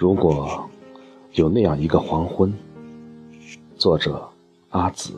[0.00, 0.66] 如果
[1.34, 2.50] 有那样一个黄昏，
[3.76, 4.26] 作者
[4.70, 5.12] 阿紫。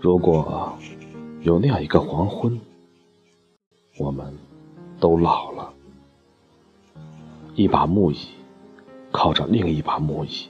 [0.00, 0.76] 如果
[1.42, 2.60] 有那样一个黄昏，
[4.00, 4.36] 我们
[4.98, 5.72] 都老了，
[7.54, 8.18] 一把木椅
[9.12, 10.48] 靠着另一把木椅，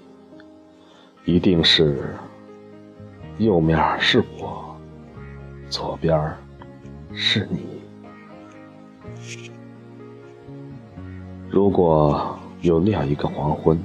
[1.27, 2.17] 一定是
[3.41, 4.77] 右面是我，
[5.71, 6.15] 左边
[7.15, 7.81] 是你。
[11.49, 13.81] 如果有那样一个黄昏，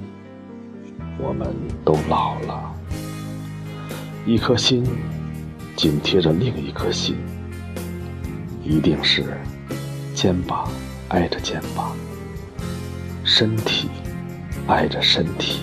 [1.18, 1.48] 我们
[1.86, 2.74] 都老了，
[4.26, 4.84] 一颗心。
[5.74, 7.16] 紧贴着另一颗心，
[8.62, 9.24] 一定是
[10.14, 10.70] 肩膀
[11.08, 11.94] 挨着肩膀，
[13.22, 13.90] 身体
[14.68, 15.60] 挨着身体。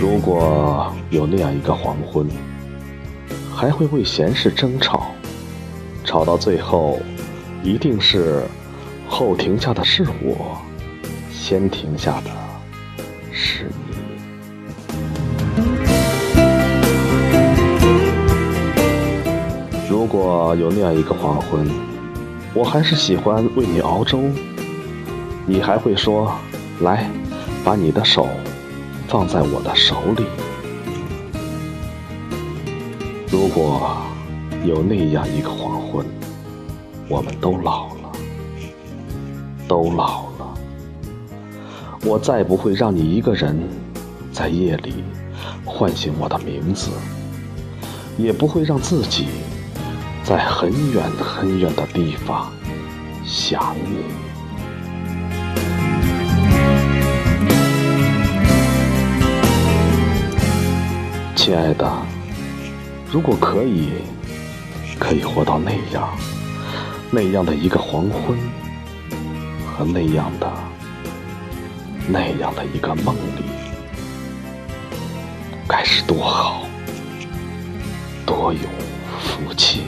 [0.00, 2.24] 如果有那样一个黄昏，
[3.52, 5.08] 还会为闲事争吵，
[6.04, 7.00] 吵到最后，
[7.64, 8.44] 一定是
[9.08, 10.56] 后停下的是我，
[11.32, 12.30] 先停下的。
[13.32, 13.96] 是你。
[19.90, 21.68] 如果有那样一个黄昏，
[22.54, 24.22] 我还是喜欢为你熬粥，
[25.44, 26.32] 你还会说
[26.82, 27.10] ：“来，
[27.64, 28.28] 把你的手
[29.08, 30.24] 放在我的手里。”
[33.30, 33.98] 如果
[34.64, 36.06] 有那样一个黄昏，
[37.08, 38.12] 我们都老了，
[39.66, 40.54] 都老了。
[42.04, 43.58] 我再不会让你一个人
[44.32, 45.04] 在夜里
[45.64, 46.90] 唤醒我的名字，
[48.16, 49.26] 也不会让自己
[50.24, 52.50] 在很远很远的地方
[53.24, 54.27] 想你。
[61.48, 61.90] 亲爱的，
[63.10, 63.88] 如果可以，
[64.98, 66.14] 可以活到那样，
[67.10, 68.36] 那样的一个黄昏
[69.64, 70.52] 和那样的。
[72.06, 73.44] 那样的一个梦里，
[75.66, 76.66] 该是多好，
[78.26, 78.60] 多有
[79.18, 79.84] 福气。